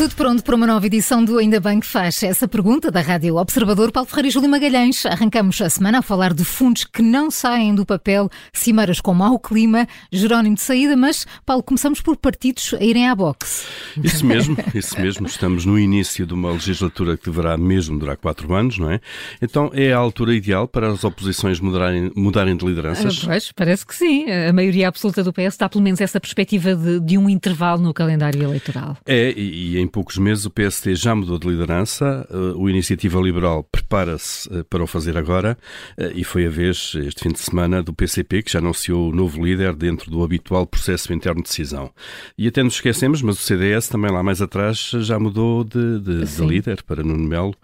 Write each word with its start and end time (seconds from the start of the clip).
Tudo 0.00 0.14
pronto 0.14 0.42
para 0.42 0.56
uma 0.56 0.66
nova 0.66 0.86
edição 0.86 1.22
do 1.22 1.36
Ainda 1.36 1.60
Bem 1.60 1.78
que 1.78 1.86
Faz. 1.86 2.22
Essa 2.22 2.48
pergunta 2.48 2.90
da 2.90 3.02
Rádio 3.02 3.36
Observador, 3.36 3.92
Paulo 3.92 4.08
Ferreira 4.08 4.28
e 4.28 4.30
Júlio 4.30 4.48
Magalhães. 4.48 5.04
Arrancamos 5.04 5.60
a 5.60 5.68
semana 5.68 5.98
a 5.98 6.02
falar 6.02 6.32
de 6.32 6.42
fundos 6.42 6.84
que 6.84 7.02
não 7.02 7.30
saem 7.30 7.74
do 7.74 7.84
papel, 7.84 8.30
cimeiras 8.50 8.98
com 8.98 9.12
mau 9.12 9.38
clima, 9.38 9.86
Jerónimo 10.10 10.54
de 10.54 10.62
saída, 10.62 10.96
mas, 10.96 11.26
Paulo, 11.44 11.62
começamos 11.62 12.00
por 12.00 12.16
partidos 12.16 12.72
a 12.80 12.82
irem 12.82 13.10
à 13.10 13.14
boxe. 13.14 13.66
Isso 14.02 14.24
mesmo, 14.24 14.56
isso 14.74 14.98
mesmo. 14.98 15.26
Estamos 15.26 15.66
no 15.66 15.78
início 15.78 16.24
de 16.24 16.32
uma 16.32 16.50
legislatura 16.50 17.18
que 17.18 17.26
deverá 17.26 17.58
mesmo 17.58 17.98
durar 17.98 18.16
quatro 18.16 18.54
anos, 18.54 18.78
não 18.78 18.90
é? 18.90 19.02
Então 19.42 19.70
é 19.74 19.92
a 19.92 19.98
altura 19.98 20.34
ideal 20.34 20.66
para 20.66 20.90
as 20.90 21.04
oposições 21.04 21.60
mudarem, 21.60 22.10
mudarem 22.16 22.56
de 22.56 22.64
lideranças? 22.64 23.20
Ah, 23.24 23.26
pois, 23.26 23.52
parece 23.52 23.84
que 23.84 23.94
sim. 23.94 24.30
A 24.30 24.50
maioria 24.50 24.88
absoluta 24.88 25.22
do 25.22 25.30
PS 25.30 25.58
dá 25.58 25.68
pelo 25.68 25.84
menos 25.84 26.00
essa 26.00 26.18
perspectiva 26.18 26.74
de, 26.74 27.00
de 27.00 27.18
um 27.18 27.28
intervalo 27.28 27.82
no 27.82 27.92
calendário 27.92 28.42
eleitoral. 28.42 28.96
É, 29.04 29.34
e, 29.36 29.74
e 29.74 29.78
em 29.78 29.89
poucos 29.90 30.16
meses 30.16 30.46
o 30.46 30.50
PST 30.50 30.94
já 30.94 31.14
mudou 31.14 31.38
de 31.38 31.48
liderança, 31.48 32.26
uh, 32.30 32.56
o 32.56 32.70
Iniciativa 32.70 33.20
Liberal 33.20 33.64
prepara-se 33.64 34.48
uh, 34.48 34.64
para 34.64 34.82
o 34.82 34.86
fazer 34.86 35.18
agora 35.18 35.58
uh, 35.98 36.10
e 36.14 36.22
foi 36.24 36.46
a 36.46 36.48
vez, 36.48 36.92
este 36.94 37.22
fim 37.24 37.30
de 37.30 37.40
semana, 37.40 37.82
do 37.82 37.92
PCP, 37.92 38.42
que 38.42 38.52
já 38.52 38.60
anunciou 38.60 39.10
o 39.10 39.14
novo 39.14 39.44
líder 39.44 39.74
dentro 39.74 40.10
do 40.10 40.22
habitual 40.22 40.66
processo 40.66 41.12
interno 41.12 41.42
de 41.42 41.48
decisão. 41.48 41.90
E 42.38 42.46
até 42.46 42.62
nos 42.62 42.74
esquecemos, 42.74 43.20
mas 43.20 43.38
o 43.38 43.42
CDS 43.42 43.88
também 43.88 44.10
lá 44.10 44.22
mais 44.22 44.40
atrás 44.40 44.92
já 45.00 45.18
mudou 45.18 45.64
de, 45.64 45.98
de, 45.98 46.24
de 46.24 46.42
líder 46.46 46.82
para 46.84 47.02
Nuno 47.02 47.28
Melo, 47.28 47.54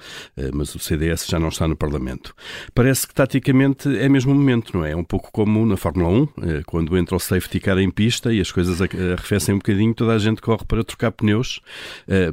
mas 0.53 0.75
o 0.75 0.79
CDS 0.79 1.27
já 1.27 1.39
não 1.39 1.49
está 1.49 1.69
no 1.69 1.77
Parlamento. 1.77 2.35
Parece 2.75 3.07
que 3.07 3.15
taticamente 3.15 3.89
é 3.97 4.09
mesmo 4.09 4.33
o 4.33 4.35
momento, 4.35 4.77
não 4.77 4.85
é? 4.85 4.93
É 4.93 4.97
um 4.97 5.05
pouco 5.05 5.31
como 5.31 5.65
na 5.65 5.77
Fórmula 5.77 6.09
1, 6.09 6.63
quando 6.67 6.97
entra 6.97 7.17
o 7.17 7.21
safety 7.21 7.61
car 7.61 7.79
em 7.79 7.91
pista 7.91 8.33
e 8.33 8.41
as 8.41 8.51
coisas 8.51 8.81
arrefecem 8.81 9.55
um 9.55 9.59
bocadinho, 9.59 9.95
toda 9.95 10.13
a 10.13 10.19
gente 10.19 10.41
corre 10.41 10.65
para 10.67 10.83
trocar 10.83 11.13
pneus 11.13 11.61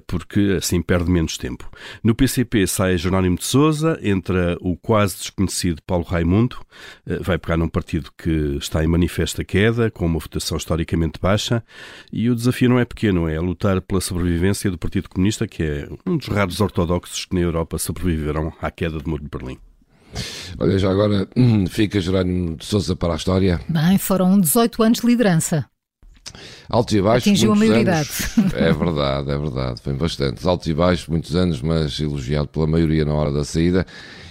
porque 0.08 0.56
assim 0.58 0.82
perde 0.82 1.10
menos 1.10 1.38
tempo. 1.38 1.70
No 2.04 2.16
PCP 2.16 2.68
sai 2.68 2.98
Jerónimo 2.98 3.38
de 3.38 3.46
Souza, 3.46 4.00
entra 4.02 4.58
o 4.62 4.76
quase 4.78 5.18
desconhecido 5.18 5.82
Paulo 5.86 6.04
Raimundo, 6.04 6.58
eh, 7.06 7.20
vai 7.22 7.38
pegar 7.38 7.58
num 7.58 7.68
partido 7.68 8.12
que 8.18 8.58
está 8.58 8.84
em 8.84 8.88
manifesta 8.88 9.44
queda, 9.44 9.90
com 9.92 10.06
uma 10.06 10.20
votação 10.20 10.58
historicamente 10.58 11.20
baixa, 11.22 11.64
e 12.12 12.30
o 12.30 12.36
desafio 12.36 12.70
não 12.70 12.80
é 12.80 12.86
pequeno, 12.86 13.28
é 13.28 13.40
lutar 13.40 13.82
pela 13.82 14.02
sobrevivência 14.02 14.70
do 14.70 14.78
Partido 14.78 15.10
Comunista, 15.10 15.48
que 15.48 15.64
é 15.64 15.90
um 16.06 16.18
dos 16.18 16.28
raros 16.28 16.60
ortodoxos 16.62 17.26
que 17.26 17.36
na 17.36 17.42
Europa 17.42 17.78
sobreviveram 17.78 18.54
à 18.62 18.70
queda 18.72 19.00
do 19.00 19.10
Muro 19.10 19.24
de 19.24 19.30
Berlim. 19.30 19.58
Olha, 20.60 20.78
já 20.78 20.92
agora 20.92 21.28
fica 21.70 22.00
Jerónimo 22.00 22.58
de 22.58 22.66
Souza 22.66 22.96
para 22.96 23.14
a 23.14 23.16
história. 23.16 23.60
Bem, 23.68 23.98
foram 23.98 24.40
18 24.40 24.84
anos 24.84 25.00
de 25.00 25.08
liderança. 25.08 25.66
Altos 26.70 26.96
e 26.96 27.02
baixos. 27.02 27.28
Atingiu 27.28 27.52
a 27.52 27.56
maioridade. 27.56 28.10
Anos. 28.38 28.54
É 28.54 28.74
verdade, 28.74 29.32
é 29.32 29.38
verdade. 29.38 29.82
Foi 29.82 29.94
bastante. 29.94 30.48
Altos 30.48 30.68
e 30.68 30.74
baixos, 30.74 31.08
muitos 31.08 31.36
anos, 31.36 31.62
mas 31.62 32.00
elogiado 32.00 32.48
pela 32.48 32.66
maioria 32.66 33.06
na 33.06 33.14
hora 33.14 33.32
da 33.32 33.44
saída. 33.44 33.86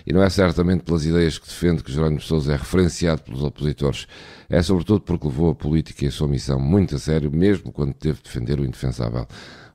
E 0.06 0.12
não 0.12 0.22
é 0.22 0.28
certamente 0.28 0.82
pelas 0.82 1.04
ideias 1.06 1.38
que 1.38 1.46
defende 1.46 1.82
que 1.82 1.92
Jerónimo 1.92 2.18
de 2.18 2.26
Sousa 2.26 2.54
é 2.54 2.56
referenciado 2.56 3.22
pelos 3.22 3.42
opositores. 3.42 4.06
É 4.48 4.60
sobretudo 4.62 5.00
porque 5.00 5.26
levou 5.26 5.50
a 5.50 5.54
política 5.54 6.04
e 6.04 6.08
a 6.08 6.10
sua 6.10 6.26
missão 6.26 6.58
muito 6.58 6.96
a 6.96 6.98
sério, 6.98 7.30
mesmo 7.30 7.70
quando 7.70 7.94
teve 7.94 8.18
de 8.18 8.24
defender 8.24 8.58
o 8.58 8.64
indefensável. 8.64 9.26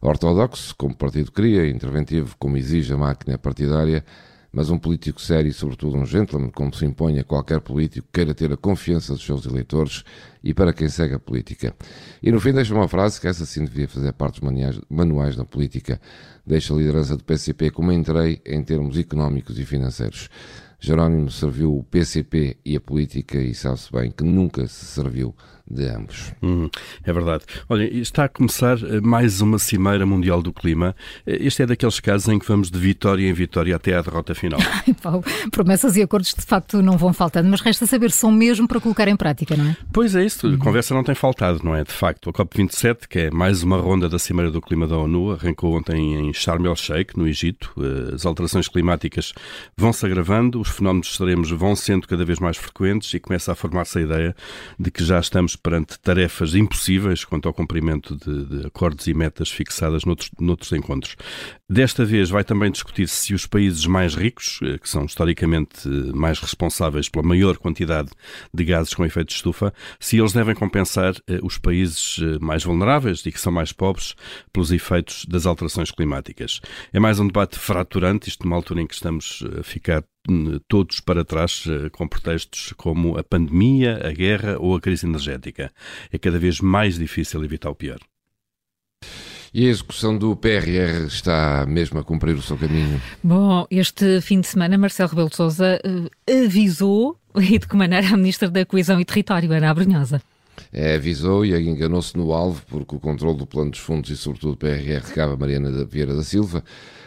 Ortodoxo, 0.01 0.75
como 0.75 0.93
o 0.93 0.97
partido 0.97 1.31
queria, 1.31 1.67
interventivo, 1.67 2.35
como 2.37 2.57
exige 2.57 2.93
a 2.93 2.97
máquina 2.97 3.37
partidária, 3.37 4.03
mas 4.51 4.69
um 4.69 4.77
político 4.77 5.21
sério 5.21 5.49
e, 5.49 5.53
sobretudo, 5.53 5.97
um 5.97 6.05
gentleman, 6.05 6.49
como 6.49 6.73
se 6.73 6.85
impõe 6.85 7.19
a 7.19 7.23
qualquer 7.23 7.59
político 7.59 8.07
que 8.07 8.13
queira 8.13 8.33
ter 8.33 8.51
a 8.51 8.57
confiança 8.57 9.13
dos 9.13 9.25
seus 9.25 9.45
eleitores 9.45 10.03
e 10.43 10.53
para 10.53 10.73
quem 10.73 10.89
segue 10.89 11.15
a 11.15 11.19
política. 11.19 11.75
E 12.21 12.31
no 12.31 12.39
fim 12.39 12.53
deixa 12.53 12.73
uma 12.73 12.87
frase 12.87 13.19
que 13.19 13.27
essa 13.27 13.45
sim 13.45 13.65
devia 13.65 13.87
fazer 13.87 14.13
parte 14.13 14.41
dos 14.41 14.81
manuais 14.89 15.35
da 15.35 15.45
política. 15.45 15.99
Deixa 16.45 16.73
a 16.73 16.77
liderança 16.77 17.17
do 17.17 17.23
PCP 17.23 17.71
como 17.71 17.91
entrei 17.91 18.41
em 18.45 18.63
termos 18.63 18.97
económicos 18.97 19.59
e 19.59 19.65
financeiros. 19.65 20.29
Jerónimo 20.79 21.31
serviu 21.31 21.77
o 21.77 21.83
PCP 21.83 22.57
e 22.63 22.75
a 22.75 22.81
política 22.81 23.37
e 23.37 23.53
sabe-se 23.53 23.91
bem 23.91 24.11
que 24.11 24.23
nunca 24.23 24.67
se 24.67 24.85
serviu 24.85 25.35
de 25.69 25.85
ambos. 25.85 26.33
Hum, 26.41 26.69
é 27.03 27.11
verdade. 27.11 27.43
Olha, 27.67 27.83
está 27.83 28.23
a 28.23 28.29
começar 28.29 28.77
eh, 28.77 29.01
mais 29.01 29.41
uma 29.41 29.59
Cimeira 29.59 30.05
Mundial 30.05 30.41
do 30.41 30.53
Clima. 30.53 30.95
Eh, 31.25 31.39
este 31.41 31.63
é 31.63 31.65
daqueles 31.65 31.99
casos 31.99 32.29
em 32.29 32.39
que 32.39 32.47
vamos 32.47 32.71
de 32.71 32.79
vitória 32.79 33.27
em 33.27 33.33
vitória 33.33 33.75
até 33.75 33.93
à 33.93 34.01
derrota 34.01 34.33
final. 34.33 34.59
Paulo, 35.03 35.23
promessas 35.51 35.97
e 35.97 36.01
acordos 36.01 36.33
de 36.33 36.45
facto 36.45 36.81
não 36.81 36.97
vão 36.97 37.11
faltando, 37.11 37.49
mas 37.49 37.59
resta 37.59 37.85
saber 37.85 38.11
se 38.11 38.19
são 38.19 38.31
mesmo 38.31 38.67
para 38.67 38.79
colocar 38.79 39.07
em 39.07 39.15
prática, 39.15 39.57
não 39.57 39.65
é? 39.65 39.77
Pois 39.91 40.15
é 40.15 40.23
isso, 40.23 40.47
a 40.47 40.57
conversa 40.57 40.93
não 40.93 41.03
tem 41.03 41.15
faltado, 41.15 41.59
não 41.63 41.75
é? 41.75 41.83
De 41.83 41.91
facto, 41.91 42.29
a 42.29 42.33
COP27, 42.33 43.07
que 43.09 43.19
é 43.19 43.31
mais 43.31 43.61
uma 43.61 43.77
ronda 43.77 44.07
da 44.07 44.17
Cimeira 44.17 44.49
do 44.49 44.61
Clima 44.61 44.87
da 44.87 44.97
ONU, 44.97 45.33
arrancou 45.33 45.75
ontem 45.75 46.15
em 46.15 46.33
Sharm 46.33 46.65
el-Sheikh, 46.65 47.17
no 47.17 47.27
Egito. 47.27 47.73
Eh, 47.77 48.15
as 48.15 48.25
alterações 48.25 48.69
climáticas 48.69 49.33
vão 49.75 49.91
se 49.91 50.05
agravando, 50.05 50.63
os 50.67 50.75
fenómenos 50.75 51.07
extremos 51.07 51.49
vão 51.51 51.75
sendo 51.75 52.07
cada 52.07 52.25
vez 52.25 52.39
mais 52.39 52.57
frequentes 52.57 53.13
e 53.13 53.19
começa 53.19 53.51
a 53.51 53.55
formar-se 53.55 53.97
a 53.99 54.01
ideia 54.01 54.35
de 54.77 54.91
que 54.91 55.03
já 55.03 55.19
estamos 55.19 55.55
perante 55.55 55.97
tarefas 55.99 56.55
impossíveis 56.55 57.23
quanto 57.23 57.47
ao 57.47 57.53
cumprimento 57.53 58.15
de, 58.15 58.45
de 58.45 58.67
acordos 58.67 59.07
e 59.07 59.13
metas 59.13 59.49
fixadas 59.49 60.03
noutros, 60.05 60.29
noutros 60.39 60.71
encontros. 60.73 61.15
Desta 61.69 62.05
vez 62.05 62.29
vai 62.29 62.43
também 62.43 62.71
discutir 62.71 63.07
se 63.07 63.33
os 63.33 63.45
países 63.45 63.85
mais 63.85 64.15
ricos, 64.15 64.59
eh, 64.63 64.77
que 64.77 64.87
são 64.87 65.05
historicamente 65.05 65.87
mais 66.13 66.39
responsáveis 66.39 67.09
pela 67.09 67.25
maior 67.25 67.57
quantidade 67.57 68.09
de 68.53 68.63
gases 68.63 68.93
com 68.93 69.05
efeito 69.05 69.29
de 69.29 69.35
estufa, 69.35 69.73
se 69.99 70.17
eles 70.17 70.33
devem 70.33 70.55
compensar 70.55 71.13
eh, 71.27 71.39
os 71.43 71.57
países 71.57 72.19
eh, 72.21 72.37
mais 72.39 72.63
vulneráveis 72.63 73.25
e 73.25 73.31
que 73.31 73.39
são 73.39 73.51
mais 73.51 73.71
pobres 73.71 74.15
pelos 74.53 74.71
efeitos 74.71 75.25
das 75.25 75.45
alterações 75.45 75.91
climáticas. 75.91 76.61
É 76.93 76.99
mais 76.99 77.19
um 77.19 77.27
debate 77.27 77.59
fraturante, 77.59 78.29
isto 78.29 78.43
numa 78.43 78.55
altura 78.55 78.81
em 78.81 78.87
que 78.87 78.93
estamos 78.93 79.43
a 79.59 79.63
ficar 79.63 80.03
todos 80.67 80.99
para 80.99 81.25
trás 81.25 81.65
eh, 81.67 81.89
com 81.89 82.07
pretextos 82.07 82.73
como 82.77 83.17
a 83.17 83.23
pandemia, 83.23 83.99
a 84.07 84.11
guerra 84.11 84.57
ou 84.59 84.75
a 84.75 84.81
crise 84.81 85.05
energética. 85.05 85.71
É 86.11 86.17
cada 86.17 86.39
vez 86.39 86.59
mais 86.61 86.97
difícil 86.97 87.43
evitar 87.43 87.69
o 87.69 87.75
pior. 87.75 87.99
E 89.53 89.65
a 89.65 89.69
execução 89.69 90.17
do 90.17 90.35
PRR 90.35 91.07
está 91.07 91.65
mesmo 91.67 91.99
a 91.99 92.03
cumprir 92.03 92.35
o 92.35 92.41
seu 92.41 92.57
caminho? 92.57 93.01
Bom, 93.23 93.65
este 93.71 94.21
fim 94.21 94.41
de 94.41 94.47
semana 94.47 94.77
Marcelo 94.77 95.09
Rebelo 95.09 95.29
de 95.29 95.35
Sousa 95.35 95.79
uh, 95.85 96.45
avisou 96.45 97.17
e 97.35 97.57
de 97.57 97.67
que 97.67 97.75
maneira 97.75 98.07
a 98.07 98.17
Ministra 98.17 98.49
da 98.49 98.65
Coesão 98.65 98.99
e 98.99 99.05
Território, 99.05 99.51
Ana 99.51 99.69
Abrunhosa. 99.69 100.21
É, 100.71 100.95
avisou 100.95 101.45
e 101.45 101.53
enganou-se 101.69 102.15
no 102.17 102.33
alvo, 102.33 102.61
porque 102.67 102.95
o 102.95 102.99
controle 102.99 103.37
do 103.37 103.45
plano 103.45 103.71
dos 103.71 103.79
fundos 103.79 104.09
e, 104.09 104.17
sobretudo, 104.17 104.51
do 104.51 104.57
PRR 104.57 105.13
cabe 105.13 105.33
a 105.33 105.37
Mariana 105.37 105.85
Vieira 105.85 106.15
da 106.15 106.23
Silva. 106.23 106.63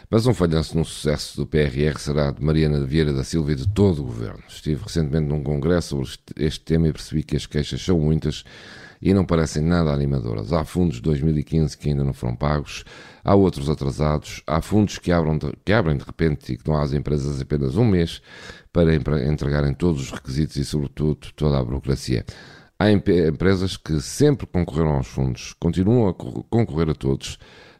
Mas 0.09 0.27
um 0.27 0.33
falhanço 0.33 0.77
no 0.77 0.83
sucesso 0.83 1.37
do 1.37 1.47
PRR 1.47 1.97
será 1.97 2.31
de 2.31 2.43
Mariana 2.43 2.85
Vieira 2.85 3.13
da 3.13 3.23
Silva 3.23 3.53
e 3.53 3.55
de 3.55 3.67
todo 3.67 4.01
o 4.01 4.05
governo. 4.05 4.43
Estive 4.47 4.83
recentemente 4.83 5.27
num 5.27 5.41
congresso 5.41 5.89
sobre 5.89 6.09
este 6.37 6.59
tema 6.65 6.89
e 6.89 6.91
percebi 6.91 7.23
que 7.23 7.37
as 7.37 7.45
queixas 7.45 7.81
são 7.81 7.97
muitas 7.97 8.43
e 9.01 9.13
não 9.13 9.25
parecem 9.25 9.63
nada 9.63 9.91
animadoras. 9.91 10.53
Há 10.53 10.63
fundos 10.63 10.97
de 10.97 11.03
2015 11.03 11.77
que 11.77 11.89
ainda 11.89 12.03
não 12.03 12.13
foram 12.13 12.35
pagos, 12.35 12.83
há 13.23 13.33
outros 13.33 13.69
atrasados, 13.69 14.43
há 14.45 14.61
fundos 14.61 14.99
que, 14.99 15.11
abram 15.11 15.37
de, 15.37 15.51
que 15.65 15.73
abrem 15.73 15.97
de 15.97 16.03
repente 16.03 16.53
e 16.53 16.57
que 16.57 16.63
dão 16.63 16.75
às 16.75 16.93
empresas 16.93 17.41
apenas 17.41 17.75
um 17.77 17.85
mês 17.85 18.21
para 18.71 18.93
entregarem 19.25 19.73
todos 19.73 20.01
os 20.01 20.11
requisitos 20.11 20.55
e, 20.55 20.63
sobretudo, 20.63 21.27
toda 21.35 21.57
a 21.57 21.63
burocracia. 21.63 22.25
Há 22.81 22.91
empresas 22.91 23.77
que 23.77 24.01
sempre 24.01 24.47
concorreram 24.47 24.95
aos 24.95 25.05
fundos, 25.05 25.53
continuam 25.59 26.09
a 26.09 26.15
concorrer 26.15 26.89
a 26.89 26.95
todos 26.95 27.37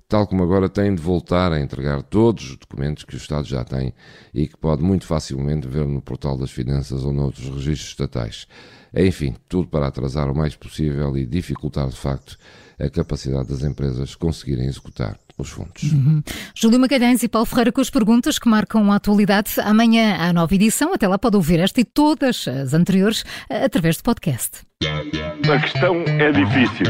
tal 0.08 0.28
como 0.28 0.44
agora 0.44 0.68
tem 0.68 0.94
de 0.94 1.02
voltar 1.02 1.54
a 1.54 1.60
entregar 1.62 2.04
todos 2.04 2.52
os 2.52 2.58
documentos 2.58 3.06
que 3.06 3.16
o 3.16 3.18
Estado 3.18 3.48
já 3.48 3.64
tem 3.64 3.94
e 4.34 4.46
que 4.46 4.58
pode 4.58 4.84
muito 4.84 5.06
facilmente 5.06 5.70
ver 5.70 5.88
no 5.88 6.02
portal 6.02 6.38
das 6.38 6.52
finanças 6.52 7.06
ou 7.06 7.14
noutros 7.14 7.48
registros 7.48 7.92
estatais. 7.92 8.46
Enfim, 8.94 9.38
tudo 9.48 9.70
para 9.70 9.88
atrasar 9.88 10.30
o 10.30 10.36
mais 10.36 10.54
possível 10.54 11.18
e 11.18 11.26
dificultar 11.26 11.88
de 11.88 11.96
facto 11.96 12.38
a 12.78 12.90
capacidade 12.90 13.48
das 13.48 13.64
empresas 13.64 14.14
conseguirem 14.14 14.66
executar 14.66 15.18
os 15.42 15.50
fundos. 15.50 15.84
Uhum. 15.84 16.24
Júlio 16.56 16.80
Magalhães 16.80 17.24
e 17.24 17.28
Paulo 17.28 17.46
Ferreira 17.46 17.72
com 17.72 17.82
as 17.82 17.90
perguntas 17.90 18.40
que 18.40 18.48
marcam 18.48 18.92
a 18.92 18.96
atualidade. 18.96 19.52
Amanhã 19.62 20.18
há 20.20 20.34
nova 20.34 20.54
edição, 20.54 20.94
até 20.94 21.08
lá 21.08 21.18
pode 21.18 21.36
ouvir 21.36 21.60
esta 21.60 21.82
e 21.82 21.84
todas 21.84 22.48
as 22.48 22.74
anteriores 22.74 23.24
através 23.50 23.98
do 23.98 24.04
podcast. 24.04 24.60
A 24.84 25.60
questão 25.60 26.04
é 26.08 26.32
difícil. 26.32 26.86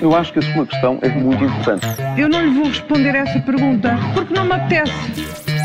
Eu 0.00 0.14
acho 0.14 0.32
que 0.32 0.38
a 0.38 0.54
sua 0.54 0.66
questão 0.66 0.98
é 1.02 1.08
muito 1.08 1.44
importante. 1.44 1.86
Eu 2.16 2.28
não 2.28 2.44
lhe 2.44 2.50
vou 2.50 2.68
responder 2.68 3.14
essa 3.14 3.40
pergunta 3.40 3.96
porque 4.14 4.34
não 4.34 4.44
me 4.44 4.52
apetece. 4.52 4.92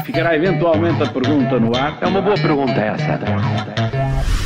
Ficará 0.06 0.36
eventualmente 0.36 1.04
a 1.04 1.08
pergunta 1.08 1.60
no 1.60 1.76
ar. 1.76 1.98
É 2.02 2.08
uma 2.08 2.22
boa 2.22 2.36
pergunta 2.36 2.74
essa. 2.74 4.41